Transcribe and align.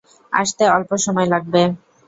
আসতে 0.33 0.63
অল্প 0.69 0.91
সময় 1.05 1.27
লাগবে। 1.33 1.61